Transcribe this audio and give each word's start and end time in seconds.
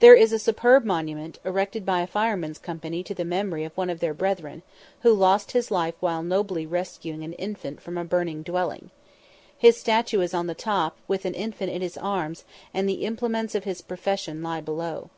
There 0.00 0.16
is 0.16 0.32
a 0.32 0.40
superb 0.40 0.82
monument, 0.84 1.38
erected 1.44 1.86
by 1.86 2.00
a 2.00 2.06
fireman's 2.08 2.58
company 2.58 3.04
to 3.04 3.14
the 3.14 3.24
memory 3.24 3.62
of 3.62 3.76
one 3.76 3.90
of 3.90 4.00
their 4.00 4.12
brethren, 4.12 4.62
who 5.02 5.12
lost 5.14 5.52
his 5.52 5.70
life 5.70 5.94
while 6.00 6.20
nobly 6.24 6.66
rescuing 6.66 7.22
an 7.22 7.34
infant 7.34 7.80
from 7.80 7.96
a 7.96 8.04
burning 8.04 8.42
dwelling. 8.42 8.90
His 9.56 9.76
statue 9.76 10.20
is 10.20 10.34
on 10.34 10.48
the 10.48 10.56
top, 10.56 10.96
with 11.06 11.24
an 11.24 11.34
infant 11.34 11.70
in 11.70 11.80
his 11.80 11.96
arms, 11.96 12.42
and 12.74 12.88
the 12.88 13.04
implements 13.06 13.54
of 13.54 13.62
his 13.62 13.82
profession 13.82 14.42
lie 14.42 14.60
below. 14.62 15.10